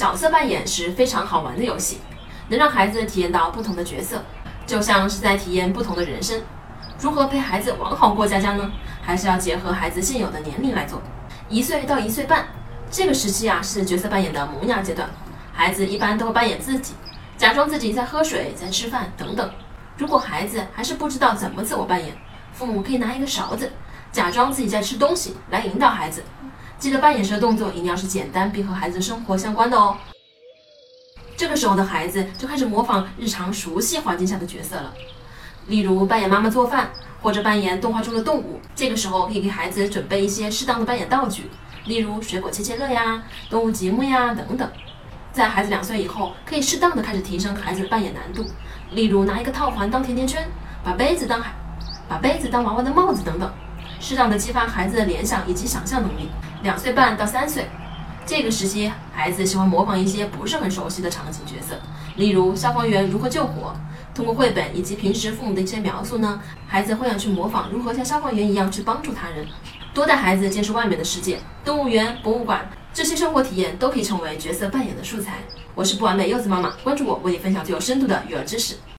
[0.00, 1.98] 角色扮演是非常好玩的游戏，
[2.48, 4.24] 能让孩子体验到不同的角色，
[4.66, 6.40] 就像是在体验不同的人生。
[6.98, 8.72] 如何陪孩子玩好过家家呢？
[9.02, 11.02] 还是要结合孩子现有的年龄来做。
[11.50, 12.46] 一岁到一岁半
[12.90, 15.06] 这个时期啊，是角色扮演的萌芽阶段，
[15.52, 16.94] 孩子一般都会扮演自己，
[17.36, 19.50] 假装自己在喝水、在吃饭等等。
[19.98, 22.16] 如果孩子还是不知道怎么自我扮演，
[22.54, 23.70] 父母可以拿一个勺子，
[24.10, 26.24] 假装自己在吃东西，来引导孩子。
[26.80, 29.94] 记得扮演时的动作一定要是简单并和孩子生活相关的哦。
[31.36, 34.94] 这个时候的孩子就开始模仿日常熟悉环境下的角色了，
[35.66, 36.90] 例如扮演妈妈做饭，
[37.20, 38.58] 或者扮演动画中的动物。
[38.74, 41.50] 这个时候可以给孩子准备一些适当的扮演道具，
[41.84, 44.66] 例如水果切切乐呀、动物积木呀等等。
[45.32, 48.42] 在孩子两岁以后，可以适当的开始提升孩子的扮演难度，
[48.92, 50.48] 例如拿一个套环当甜甜圈，
[50.82, 51.52] 把杯子当海，
[52.08, 53.52] 把杯子当娃娃的帽子等等，
[54.00, 56.30] 适当的激发孩子的联想以及想象能力。
[56.62, 57.66] 两岁半到三岁。
[58.26, 61.78] 这个时期，孩子喜欢模仿一些不是很熟悉的场景角色，
[62.16, 63.74] 例如消防员如何救火。
[64.14, 69.46] 通过绘本以及平时父母的一些描述呢，孩子会想去模仿如何像消防员一样去帮助他人。
[69.94, 75.38] 多带孩子见识外面的世界，动物园、博物馆这些生活体验都可以成为角色扮演的素材。
[75.74, 78.74] 我是不完美柚子妈妈，关注我，为你分享最有深度的育儿知识。